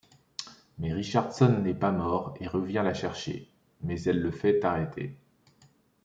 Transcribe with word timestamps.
Mais 0.79 0.93
Richardson 0.93 1.59
n'est 1.59 1.75
pas 1.75 1.91
mort 1.91 2.33
et 2.39 2.47
revient 2.47 2.81
la 2.83 2.95
chercher 2.95 3.51
mais 3.83 4.01
elle 4.01 4.19
le 4.19 4.31
fait 4.31 4.65
arrêter. 4.65 5.15